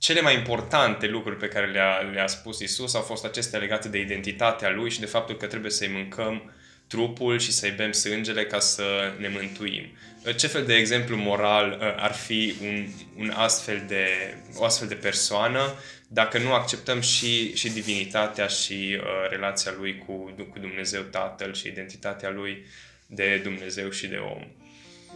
cele 0.00 0.20
mai 0.20 0.34
importante 0.34 1.06
lucruri 1.06 1.36
pe 1.36 1.48
care 1.48 1.70
le-a, 1.70 1.98
le-a 2.12 2.26
spus 2.26 2.60
Isus 2.60 2.94
au 2.94 3.00
fost 3.00 3.24
acestea 3.24 3.58
legate 3.58 3.88
de 3.88 3.98
identitatea 3.98 4.70
lui 4.70 4.90
și 4.90 5.00
de 5.00 5.06
faptul 5.06 5.36
că 5.36 5.46
trebuie 5.46 5.70
să-i 5.70 5.88
mâncăm 5.88 6.52
trupul 6.86 7.38
și 7.38 7.52
să-i 7.52 7.70
bem 7.70 7.92
sângele 7.92 8.44
ca 8.46 8.58
să 8.58 9.12
ne 9.18 9.28
mântuim. 9.28 9.96
Ce 10.36 10.46
fel 10.46 10.64
de 10.64 10.74
exemplu 10.74 11.16
moral 11.16 11.70
uh, 11.70 12.02
ar 12.02 12.12
fi 12.12 12.54
un, 12.62 12.86
un 13.16 13.32
astfel 13.36 13.84
de, 13.88 14.06
o 14.54 14.64
astfel 14.64 14.88
de 14.88 14.94
persoană 14.94 15.74
dacă 16.08 16.38
nu 16.38 16.52
acceptăm 16.52 17.00
și, 17.00 17.56
și 17.56 17.68
divinitatea 17.68 18.46
și 18.46 18.98
uh, 19.00 19.04
relația 19.30 19.74
lui 19.78 20.02
cu, 20.06 20.34
cu 20.50 20.58
Dumnezeu 20.58 21.02
Tatăl 21.02 21.54
și 21.54 21.66
identitatea 21.66 22.30
lui 22.30 22.66
de 23.06 23.40
Dumnezeu 23.42 23.90
și 23.90 24.06
de 24.06 24.16
om? 24.16 24.46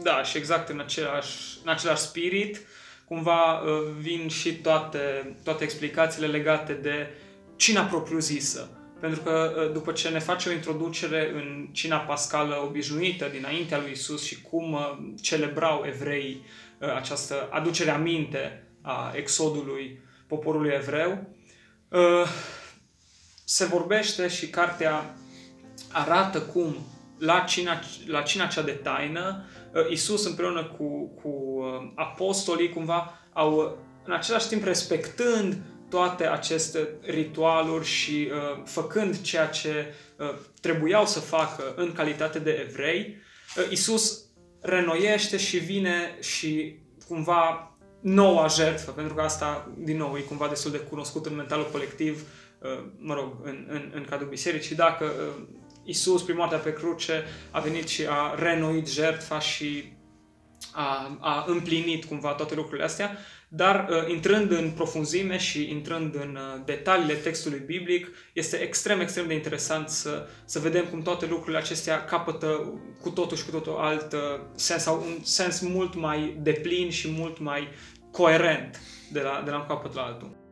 Da, 0.03 0.23
și 0.23 0.37
exact 0.37 0.69
în 0.69 0.81
același, 0.81 1.33
în 1.65 1.71
același 1.71 2.03
spirit, 2.03 2.61
cumva 3.15 3.61
uh, 3.61 3.91
vin 3.99 4.29
și 4.29 4.55
toate, 4.55 5.37
toate 5.45 5.65
explicațiile 5.65 6.27
legate 6.27 6.73
de 6.73 7.09
cina 7.57 7.83
propriu-zisă. 7.83 8.69
Pentru 9.01 9.21
că 9.21 9.53
uh, 9.57 9.73
după 9.73 9.93
ce 9.93 10.09
ne 10.09 10.19
face 10.19 10.49
o 10.49 10.53
introducere 10.53 11.31
în 11.35 11.69
cina 11.73 11.97
pascală 11.97 12.63
obișnuită 12.65 13.29
dinaintea 13.33 13.79
lui 13.79 13.91
Isus 13.91 14.25
și 14.25 14.43
cum 14.43 14.73
uh, 14.73 14.99
celebrau 15.23 15.85
evrei 15.87 16.45
această 16.97 17.49
aducere 17.51 17.91
aminte 17.91 18.67
a 18.83 19.13
exodului 19.17 20.01
poporului 20.27 20.71
evreu, 20.75 21.27
se 23.45 23.65
vorbește 23.65 24.29
și 24.29 24.49
cartea 24.49 25.15
arată 25.93 26.41
cum 26.41 26.77
la 27.19 27.41
cina, 27.41 27.81
la 28.07 28.23
cina 28.23 28.47
cea 28.47 28.63
de 28.63 28.71
taină 28.71 29.45
Uh, 29.45 29.54
Isus 29.91 30.27
împreună 30.27 30.65
cu, 30.65 31.11
cu 31.23 31.29
uh, 31.29 31.93
apostolii 31.95 32.69
cumva 32.69 33.19
au 33.33 33.79
în 34.05 34.13
același 34.13 34.49
timp 34.49 34.65
respectând 34.65 35.57
toate 35.89 36.27
aceste 36.27 36.89
ritualuri 37.03 37.85
și 37.85 38.29
uh, 38.31 38.63
făcând 38.65 39.21
ceea 39.21 39.47
ce 39.47 39.95
uh, 40.19 40.35
trebuiau 40.61 41.07
să 41.07 41.21
facă 41.21 41.75
în 41.77 41.93
calitate 41.93 42.39
de 42.39 42.67
evrei, 42.69 43.17
uh, 43.57 43.71
Isus 43.71 44.25
renoiește 44.61 45.37
și 45.37 45.59
vine 45.59 46.19
și 46.21 46.79
cumva 47.09 47.77
noua 48.01 48.47
jertfă, 48.47 48.91
pentru 48.91 49.15
că 49.15 49.21
asta, 49.21 49.73
din 49.79 49.97
nou, 49.97 50.17
e 50.17 50.21
cumva 50.21 50.49
destul 50.49 50.71
de 50.71 50.79
cunoscut 50.79 51.27
în 51.27 51.35
mentalul 51.35 51.69
colectiv, 51.73 52.23
uh, 52.59 52.85
mă 52.99 53.15
rog, 53.15 53.37
în, 53.43 53.67
în, 53.69 53.93
în 53.95 54.05
cadrul 54.11 54.29
bisericii, 54.29 54.77
dacă 54.77 55.05
uh, 55.05 55.45
Isus, 55.85 56.23
prima 56.23 56.49
dată 56.51 56.63
pe 56.63 56.73
cruce, 56.73 57.25
a 57.51 57.61
venit 57.61 57.89
și 57.89 58.07
a 58.09 58.35
renoit 58.35 58.89
jertfa 58.89 59.39
și 59.39 59.93
a, 60.73 61.19
a 61.21 61.45
împlinit 61.47 62.05
cumva 62.05 62.33
toate 62.33 62.55
lucrurile 62.55 62.85
astea, 62.85 63.19
dar 63.49 63.89
uh, 63.91 64.11
intrând 64.11 64.51
în 64.51 64.71
profunzime 64.71 65.37
și 65.37 65.71
intrând 65.71 66.15
în 66.15 66.39
uh, 66.41 66.63
detaliile 66.65 67.15
textului 67.15 67.63
biblic, 67.67 68.09
este 68.33 68.57
extrem, 68.57 69.01
extrem 69.01 69.27
de 69.27 69.35
interesant 69.35 69.89
să, 69.89 70.29
să 70.45 70.59
vedem 70.59 70.85
cum 70.85 71.03
toate 71.03 71.27
lucrurile 71.27 71.59
acestea 71.59 72.05
capătă 72.05 72.73
cu 73.01 73.11
totul 73.11 73.37
și 73.37 73.45
cu 73.45 73.51
totul 73.51 73.77
alt 73.77 74.13
uh, 74.13 74.21
sens, 74.55 74.83
sau 74.83 74.97
un 74.97 75.23
sens 75.23 75.61
mult 75.61 75.95
mai 75.95 76.37
deplin 76.43 76.91
și 76.91 77.11
mult 77.11 77.39
mai 77.39 77.69
coerent 78.11 78.81
de 79.13 79.21
la, 79.21 79.43
de 79.45 79.51
la 79.51 79.57
un 79.57 79.67
capăt 79.67 79.95
la 79.95 80.03
altul. 80.03 80.44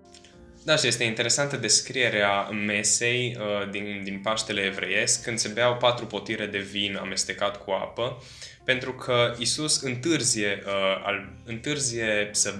Da, 0.64 0.76
și 0.76 0.86
este 0.86 1.04
interesantă 1.04 1.56
descrierea 1.56 2.42
mesei 2.42 3.36
uh, 3.38 3.70
din, 3.70 4.00
din 4.04 4.20
Paștele 4.22 4.60
evreiesc, 4.60 5.22
când 5.22 5.38
se 5.38 5.48
beau 5.48 5.76
patru 5.76 6.06
potire 6.06 6.46
de 6.46 6.58
vin 6.58 6.96
amestecat 6.96 7.64
cu 7.64 7.70
apă, 7.70 8.22
pentru 8.64 8.92
că 8.92 9.34
Isus 9.38 9.80
întârzie, 9.80 10.62
uh, 10.66 11.02
al, 11.04 11.32
întârzie 11.44 12.28
să 12.32 12.54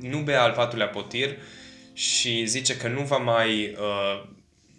nu 0.00 0.18
bea 0.18 0.42
al 0.42 0.52
patrulea 0.52 0.88
potir 0.88 1.36
și 1.92 2.46
zice 2.46 2.76
că 2.76 2.88
nu 2.88 3.00
va 3.00 3.16
mai, 3.16 3.76
uh, 3.78 4.28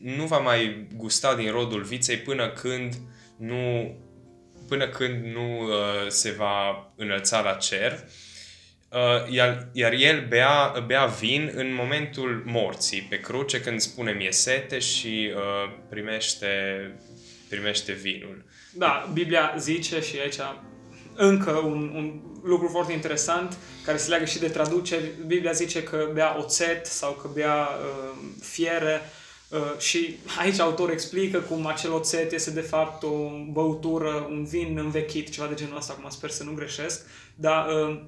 nu 0.01 0.25
va 0.25 0.38
mai 0.38 0.88
gusta 0.95 1.36
din 1.36 1.51
rodul 1.51 1.83
viței 1.83 2.17
până 2.17 2.50
când 2.50 2.93
nu, 3.38 3.95
până 4.67 4.88
când 4.88 5.25
nu 5.25 5.62
uh, 5.62 6.07
se 6.07 6.31
va 6.31 6.91
înălța 6.95 7.41
la 7.41 7.53
cer. 7.53 7.91
Uh, 7.91 7.97
Uh, 8.00 8.26
iar, 9.29 9.67
iar 9.72 9.94
el 9.94 10.25
bea, 10.29 10.84
bea 10.86 11.06
vin 11.06 11.51
în 11.56 11.74
momentul 11.74 12.44
morții, 12.46 13.08
pe 13.10 13.20
cruce, 13.20 13.62
când 13.62 13.79
spune 13.79 14.12
mie 14.12 14.32
sete 14.32 14.79
și 14.79 15.32
uh, 15.36 15.74
primește, 15.89 16.48
primește 17.50 17.91
vinul. 17.91 18.46
Da, 18.74 19.10
Biblia 19.13 19.56
zice 19.58 20.01
și 20.01 20.20
aici 20.20 20.39
încă 21.15 21.51
un, 21.51 21.91
un 21.96 22.22
lucru 22.44 22.67
foarte 22.67 22.94
interesant 22.94 23.58
care 23.86 23.98
se 23.98 24.10
leagă 24.10 24.25
și 24.25 24.39
de 24.39 24.48
traduceri. 24.48 25.12
Biblia 25.25 25.51
zice 25.51 25.84
că 25.84 26.10
bea 26.13 26.38
oțet 26.39 26.86
sau 26.86 27.12
că 27.12 27.29
bea 27.34 27.56
uh, 27.56 28.17
fiere 28.41 29.01
uh, 29.50 29.79
și 29.79 30.17
aici 30.39 30.60
autorul 30.60 30.94
explică 30.94 31.39
cum 31.39 31.65
acel 31.65 31.91
oțet 31.91 32.32
este 32.32 32.51
de 32.51 32.62
fapt 32.62 33.03
o 33.03 33.29
băutură, 33.51 34.27
un 34.29 34.46
vin 34.46 34.77
învechit, 34.77 35.29
ceva 35.29 35.48
de 35.48 35.53
genul 35.53 35.77
ăsta, 35.77 35.96
acum 35.98 36.10
sper 36.10 36.29
să 36.29 36.44
nu 36.44 36.51
greșesc, 36.51 37.06
dar 37.36 37.67
uh, 37.67 38.00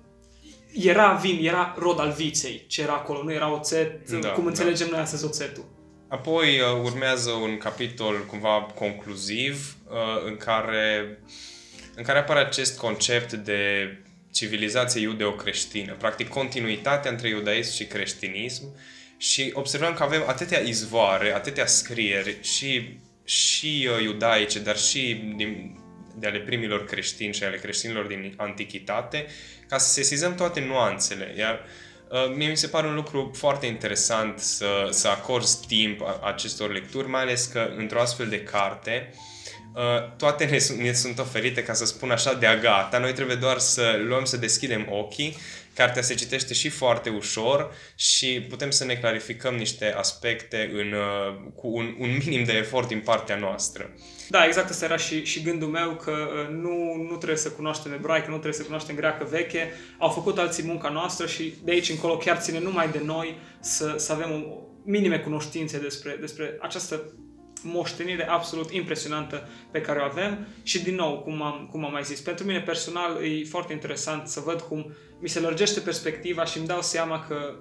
era 0.73 1.13
vin, 1.13 1.45
era 1.45 1.75
rod 1.77 1.99
al 1.99 2.11
viței 2.11 2.65
ce 2.67 2.81
era 2.81 2.93
acolo, 2.93 3.23
nu 3.23 3.33
era 3.33 3.53
oțet, 3.53 4.09
da, 4.09 4.29
cum 4.29 4.43
da. 4.43 4.49
înțelegem 4.49 4.88
da. 4.88 4.93
noi 4.93 5.01
astăzi 5.01 5.25
oțetul. 5.25 5.65
Apoi 6.07 6.59
uh, 6.59 6.83
urmează 6.83 7.31
un 7.31 7.57
capitol 7.57 8.25
cumva 8.25 8.67
concluziv 8.75 9.75
uh, 9.89 10.25
în 10.25 10.38
care 10.38 11.17
în 11.95 12.03
care 12.03 12.19
apare 12.19 12.39
acest 12.39 12.77
concept 12.77 13.33
de 13.33 13.93
civilizație 14.33 15.01
iudeo-creștină, 15.01 15.93
practic 15.93 16.27
continuitatea 16.27 17.11
între 17.11 17.29
iudaism 17.29 17.73
și 17.73 17.85
creștinism 17.85 18.63
și 19.17 19.51
observăm 19.53 19.93
că 19.93 20.03
avem 20.03 20.23
atâtea 20.27 20.59
izvoare, 20.59 21.33
atâtea 21.33 21.65
scrieri 21.65 22.38
și, 22.41 22.97
și 23.23 23.89
uh, 23.95 24.03
iudaice, 24.03 24.59
dar 24.59 24.77
și 24.77 25.33
din, 25.35 25.78
de 26.19 26.27
ale 26.27 26.39
primilor 26.39 26.85
creștini 26.85 27.33
și 27.33 27.43
ale 27.43 27.57
creștinilor 27.57 28.05
din 28.05 28.33
antichitate, 28.38 29.25
ca 29.67 29.77
să 29.77 29.89
sesizăm 29.89 30.35
toate 30.35 30.59
nuanțele. 30.59 31.33
Iar 31.38 31.65
uh, 32.09 32.35
mie 32.35 32.49
mi 32.49 32.57
se 32.57 32.67
pare 32.67 32.88
un 32.88 32.95
lucru 32.95 33.31
foarte 33.35 33.65
interesant 33.65 34.39
să, 34.39 34.88
să 34.89 35.07
acorzi 35.07 35.67
timp 35.67 36.01
acestor 36.23 36.71
lecturi, 36.71 37.07
mai 37.07 37.21
ales 37.21 37.45
că 37.45 37.69
într-o 37.77 38.01
astfel 38.01 38.27
de 38.27 38.43
carte 38.43 39.13
uh, 39.73 40.15
toate 40.17 40.45
ne, 40.45 40.83
ne 40.83 40.93
sunt 40.93 41.19
oferite, 41.19 41.63
ca 41.63 41.73
să 41.73 41.85
spun 41.85 42.11
așa, 42.11 42.33
de-a 42.33 42.57
gata. 42.57 42.97
Noi 42.97 43.13
trebuie 43.13 43.35
doar 43.35 43.57
să 43.57 43.99
luăm, 44.07 44.25
să 44.25 44.38
deschidem 44.38 44.88
ochii 44.89 45.38
Cartea 45.79 46.01
se 46.01 46.13
citește 46.13 46.53
și 46.53 46.69
foarte 46.69 47.09
ușor 47.09 47.71
și 47.95 48.45
putem 48.50 48.69
să 48.69 48.86
ne 48.86 48.95
clarificăm 48.95 49.55
niște 49.55 49.93
aspecte 49.98 50.71
în, 50.74 50.93
uh, 50.93 51.51
cu 51.55 51.67
un, 51.67 51.95
un 52.00 52.17
minim 52.25 52.43
de 52.43 52.51
efort 52.51 52.88
din 52.88 53.00
partea 53.00 53.36
noastră. 53.36 53.89
Da, 54.29 54.45
exact 54.45 54.69
asta 54.69 54.86
era 54.86 54.98
și, 54.98 55.25
și 55.25 55.41
gândul 55.41 55.67
meu, 55.67 55.95
că 55.95 56.12
uh, 56.12 56.55
nu, 56.55 57.05
nu 57.09 57.15
trebuie 57.15 57.38
să 57.38 57.50
cunoaștem 57.50 57.93
ebraică, 57.93 58.25
nu 58.25 58.31
trebuie 58.31 58.53
să 58.53 58.63
cunoaștem 58.63 58.95
greacă 58.95 59.27
veche. 59.29 59.71
Au 59.98 60.09
făcut 60.09 60.38
alții 60.38 60.63
munca 60.63 60.89
noastră 60.89 61.27
și 61.27 61.53
de 61.63 61.71
aici 61.71 61.89
încolo 61.89 62.17
chiar 62.17 62.38
ține 62.38 62.59
numai 62.59 62.89
de 62.89 63.01
noi 63.03 63.38
să, 63.59 63.93
să 63.98 64.13
avem 64.13 64.31
o 64.31 64.57
minime 64.83 65.19
cunoștințe 65.19 65.79
despre, 65.79 66.17
despre 66.19 66.57
această 66.62 67.13
moștenire 67.63 68.29
absolut 68.29 68.71
impresionantă 68.71 69.47
pe 69.71 69.81
care 69.81 69.99
o 69.99 70.03
avem 70.03 70.47
și 70.63 70.83
din 70.83 70.95
nou, 70.95 71.19
cum 71.19 71.41
am, 71.41 71.67
cum 71.71 71.85
am 71.85 71.91
mai 71.91 72.03
zis, 72.03 72.19
pentru 72.19 72.45
mine 72.45 72.61
personal 72.61 73.23
e 73.23 73.45
foarte 73.45 73.73
interesant 73.73 74.27
să 74.27 74.39
văd 74.39 74.61
cum 74.61 74.93
mi 75.19 75.29
se 75.29 75.39
lărgește 75.39 75.79
perspectiva 75.79 76.45
și 76.45 76.57
îmi 76.57 76.67
dau 76.67 76.81
seama 76.81 77.25
că 77.27 77.59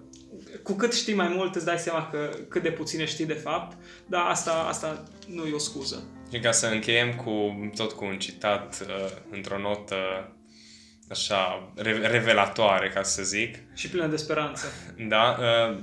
cu 0.63 0.73
cât 0.73 0.95
știi 0.95 1.15
mai 1.15 1.29
mult 1.29 1.55
îți 1.55 1.65
dai 1.65 1.79
seama 1.79 2.09
că 2.11 2.31
cât 2.49 2.63
de 2.63 2.71
puține 2.71 3.05
știi 3.05 3.27
de 3.27 3.33
fapt, 3.33 3.77
dar 4.07 4.27
asta, 4.27 4.53
asta 4.69 5.03
nu 5.27 5.47
e 5.47 5.53
o 5.53 5.59
scuză. 5.59 6.09
Și 6.33 6.41
ca 6.41 6.53
să 6.53 6.67
încheiem 6.67 7.15
cu 7.15 7.31
tot 7.77 7.93
cu 7.93 8.05
un 8.05 8.19
citat 8.19 8.87
uh, 8.89 9.11
într-o 9.31 9.59
notă 9.59 9.97
așa 11.11 11.73
revelatoare, 12.11 12.89
ca 12.89 13.03
să 13.03 13.23
zic. 13.23 13.57
Și 13.75 13.89
plină 13.89 14.07
de 14.07 14.17
speranță. 14.17 14.67
Da. 15.09 15.39
Uh, 15.41 15.79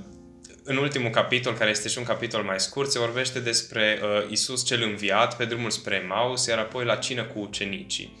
în 0.68 0.76
ultimul 0.76 1.10
capitol, 1.10 1.54
care 1.54 1.70
este 1.70 1.88
și 1.88 1.98
un 1.98 2.04
capitol 2.04 2.42
mai 2.42 2.60
scurt, 2.60 2.90
se 2.90 2.98
vorbește 2.98 3.40
despre 3.40 4.00
uh, 4.02 4.30
Isus 4.30 4.64
cel 4.64 4.82
înviat 4.82 5.36
pe 5.36 5.44
drumul 5.44 5.70
spre 5.70 6.04
Maus, 6.08 6.46
iar 6.46 6.58
apoi 6.58 6.84
la 6.84 6.96
cină 6.96 7.24
cu 7.24 7.38
ucenicii. 7.38 8.18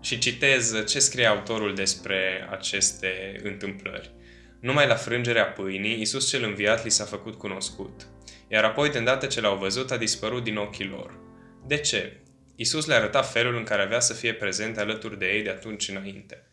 Și 0.00 0.18
citez 0.18 0.84
ce 0.86 0.98
scrie 0.98 1.26
autorul 1.26 1.74
despre 1.74 2.48
aceste 2.50 3.40
întâmplări. 3.42 4.14
Numai 4.60 4.86
la 4.86 4.94
frângerea 4.94 5.44
pâinii, 5.44 6.00
Isus 6.00 6.28
cel 6.28 6.42
înviat 6.42 6.84
li 6.84 6.90
s-a 6.90 7.04
făcut 7.04 7.34
cunoscut. 7.34 8.06
Iar 8.48 8.64
apoi, 8.64 8.90
de 8.90 8.98
îndată 8.98 9.26
ce 9.26 9.40
l-au 9.40 9.56
văzut, 9.56 9.90
a 9.90 9.96
dispărut 9.96 10.44
din 10.44 10.56
ochii 10.56 10.88
lor. 10.88 11.18
De 11.66 11.76
ce? 11.76 12.20
Isus 12.56 12.86
le 12.86 12.94
arăta 12.94 13.22
felul 13.22 13.56
în 13.56 13.64
care 13.64 13.82
avea 13.82 14.00
să 14.00 14.12
fie 14.12 14.34
prezent 14.34 14.78
alături 14.78 15.18
de 15.18 15.26
ei 15.26 15.42
de 15.42 15.50
atunci 15.50 15.88
înainte. 15.88 16.46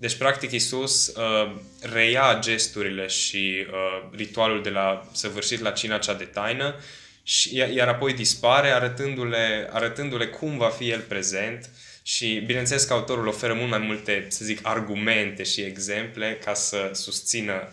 Deci, 0.00 0.16
practic, 0.16 0.50
Isus 0.50 1.06
uh, 1.06 1.56
reia 1.80 2.38
gesturile 2.40 3.06
și 3.06 3.66
uh, 3.66 4.08
ritualul 4.16 4.62
de 4.62 4.70
la 4.70 5.08
săvârșit 5.12 5.60
la 5.60 5.70
cina 5.70 5.98
cea 5.98 6.14
de 6.14 6.24
taină, 6.24 6.74
și, 7.22 7.56
iar 7.56 7.88
apoi 7.88 8.12
dispare, 8.12 8.68
arătându-le, 8.68 9.68
arătându-le 9.72 10.26
cum 10.26 10.58
va 10.58 10.68
fi 10.68 10.90
el 10.90 11.00
prezent 11.00 11.70
și, 12.02 12.42
bineînțeles 12.46 12.84
că 12.84 12.92
autorul 12.92 13.26
oferă 13.26 13.54
mult 13.54 13.68
mai 13.68 13.78
multe, 13.78 14.26
să 14.28 14.44
zic, 14.44 14.60
argumente 14.62 15.42
și 15.42 15.60
exemple 15.60 16.38
ca 16.44 16.54
să 16.54 16.90
susțină 16.92 17.72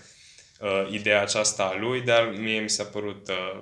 uh, 0.60 0.88
ideea 0.92 1.22
aceasta 1.22 1.64
a 1.64 1.80
lui, 1.80 2.02
dar 2.02 2.34
mie 2.38 2.60
mi 2.60 2.70
s-a 2.70 2.84
părut 2.84 3.28
uh, 3.30 3.62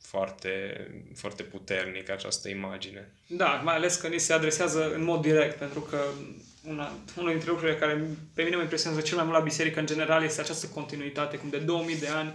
foarte, 0.00 0.86
foarte 1.16 1.42
puternic 1.42 2.10
această 2.10 2.48
imagine. 2.48 3.12
Da, 3.26 3.60
mai 3.64 3.74
ales 3.74 3.96
că 3.96 4.06
ni 4.06 4.18
se 4.18 4.32
adresează 4.32 4.92
în 4.94 5.02
mod 5.02 5.22
direct, 5.22 5.58
pentru 5.58 5.80
că 5.80 5.98
una, 6.68 6.92
unul 7.16 7.30
dintre 7.30 7.50
lucrurile 7.50 7.76
care 7.78 8.06
pe 8.34 8.42
mine 8.42 8.56
mă 8.56 8.62
impresionează 8.62 9.06
cel 9.06 9.16
mai 9.16 9.24
mult 9.24 9.36
la 9.38 9.44
biserică 9.44 9.80
în 9.80 9.86
general 9.86 10.24
este 10.24 10.40
această 10.40 10.66
continuitate, 10.66 11.36
cum 11.36 11.48
de 11.48 11.58
2000 11.58 11.96
de 11.96 12.08
ani 12.08 12.32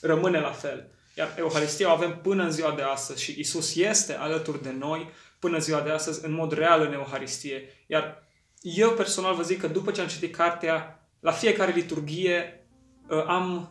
rămâne 0.00 0.40
la 0.40 0.50
fel. 0.50 0.88
Iar 1.16 1.34
Euharistia 1.38 1.88
o 1.88 1.92
avem 1.92 2.18
până 2.22 2.42
în 2.42 2.50
ziua 2.50 2.70
de 2.70 2.82
astăzi 2.82 3.22
și 3.22 3.34
Isus 3.38 3.76
este 3.76 4.14
alături 4.14 4.62
de 4.62 4.74
noi 4.78 5.10
până 5.38 5.54
în 5.54 5.62
ziua 5.62 5.80
de 5.80 5.90
astăzi 5.90 6.24
în 6.24 6.32
mod 6.32 6.52
real 6.52 6.80
în 6.80 6.92
Euharistie. 6.92 7.84
Iar 7.86 8.22
eu 8.60 8.90
personal 8.90 9.34
vă 9.34 9.42
zic 9.42 9.60
că 9.60 9.66
după 9.66 9.90
ce 9.90 10.00
am 10.00 10.06
citit 10.06 10.36
cartea, 10.36 11.08
la 11.20 11.32
fiecare 11.32 11.72
liturghie 11.72 12.66
uh, 13.08 13.24
am 13.26 13.70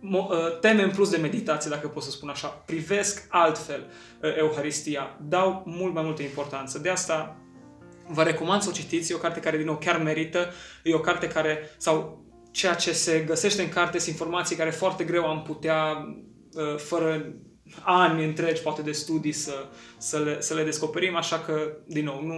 uh, 0.00 0.58
teme 0.60 0.82
în 0.82 0.90
plus 0.90 1.10
de 1.10 1.16
meditație, 1.16 1.70
dacă 1.70 1.88
pot 1.88 2.02
să 2.02 2.10
spun 2.10 2.28
așa. 2.28 2.48
Privesc 2.48 3.26
altfel 3.28 3.86
uh, 4.20 4.36
Euharistia, 4.36 5.18
dau 5.20 5.62
mult 5.66 5.94
mai 5.94 6.02
multă 6.02 6.22
importanță. 6.22 6.78
De 6.78 6.88
asta 6.88 7.41
vă 8.12 8.22
recomand 8.22 8.62
să 8.62 8.68
o 8.68 8.72
citiți, 8.72 9.12
e 9.12 9.14
o 9.14 9.18
carte 9.18 9.40
care, 9.40 9.56
din 9.56 9.66
nou, 9.66 9.76
chiar 9.76 10.02
merită, 10.02 10.52
e 10.82 10.94
o 10.94 11.00
carte 11.00 11.28
care, 11.28 11.70
sau 11.76 12.24
ceea 12.50 12.74
ce 12.74 12.92
se 12.92 13.18
găsește 13.26 13.62
în 13.62 13.68
carte 13.68 13.98
sunt 13.98 14.10
informații 14.10 14.56
care 14.56 14.70
foarte 14.70 15.04
greu 15.04 15.24
am 15.24 15.42
putea, 15.42 16.08
uh, 16.52 16.76
fără 16.76 17.34
ani 17.82 18.24
întregi, 18.24 18.62
poate 18.62 18.82
de 18.82 18.92
studii, 18.92 19.32
să, 19.32 19.66
să, 19.98 20.18
le, 20.18 20.40
să 20.40 20.54
le 20.54 20.64
descoperim, 20.64 21.16
așa 21.16 21.38
că, 21.38 21.76
din 21.86 22.04
nou, 22.04 22.22
nu, 22.22 22.36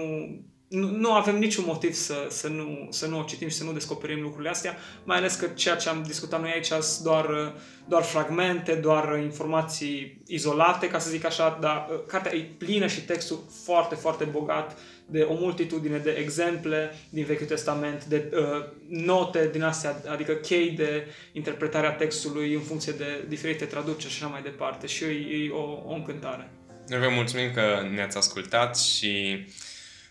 nu, 0.75 0.91
nu 0.91 1.13
avem 1.13 1.39
niciun 1.39 1.65
motiv 1.67 1.93
să, 1.93 2.27
să, 2.29 2.49
nu, 2.49 2.89
să 2.91 3.07
nu 3.07 3.19
o 3.19 3.23
citim 3.23 3.49
și 3.49 3.57
să 3.57 3.65
nu 3.65 3.73
descoperim 3.73 4.21
lucrurile 4.23 4.51
astea, 4.51 4.77
mai 5.05 5.17
ales 5.17 5.35
că 5.35 5.47
ceea 5.47 5.77
ce 5.77 5.89
am 5.89 6.03
discutat 6.07 6.41
noi 6.41 6.51
aici 6.51 6.67
sunt 6.67 7.05
doar, 7.05 7.55
doar 7.89 8.03
fragmente, 8.03 8.75
doar 8.75 9.19
informații 9.23 10.23
izolate, 10.27 10.89
ca 10.89 10.99
să 10.99 11.11
zic 11.11 11.25
așa, 11.25 11.59
dar 11.61 11.89
uh, 11.91 12.01
cartea 12.07 12.35
e 12.35 12.51
plină 12.59 12.87
și 12.87 13.05
textul 13.05 13.39
foarte, 13.65 13.95
foarte 13.95 14.25
bogat 14.25 14.79
de 15.07 15.23
o 15.23 15.35
multitudine 15.35 15.99
de 15.99 16.11
exemple 16.11 16.95
din 17.11 17.25
Vechiul 17.25 17.47
Testament, 17.47 18.05
de 18.05 18.31
uh, 18.33 18.65
note 18.89 19.49
din 19.53 19.63
astea, 19.63 20.03
adică 20.09 20.33
chei 20.33 20.71
de 20.71 21.07
interpretarea 21.33 21.93
textului 21.93 22.55
în 22.55 22.61
funcție 22.61 22.93
de 22.93 23.25
diferite 23.29 23.65
traduceri 23.65 24.13
și 24.13 24.23
așa 24.23 24.33
mai 24.33 24.43
departe. 24.43 24.87
Și 24.87 25.05
e, 25.05 25.45
e 25.45 25.51
o, 25.51 25.83
o 25.87 25.93
încântare. 25.93 26.51
Noi 26.89 26.99
vă 26.99 27.09
mulțumim 27.09 27.53
că 27.55 27.89
ne-ați 27.95 28.17
ascultat 28.17 28.79
și 28.79 29.45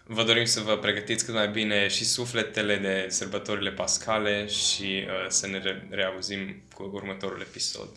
vă 0.03 0.23
dorim 0.23 0.45
să 0.45 0.61
vă 0.61 0.77
pregătiți 0.77 1.25
cât 1.25 1.33
mai 1.33 1.49
bine 1.49 1.87
și 1.87 2.05
sufletele 2.05 2.77
de 2.77 3.05
sărbătorile 3.09 3.71
pascale 3.71 4.47
și 4.47 5.05
uh, 5.05 5.29
să 5.29 5.47
ne 5.47 5.57
re- 5.57 5.87
reauzim 5.89 6.61
cu 6.73 6.91
următorul 6.93 7.41
episod. 7.41 7.89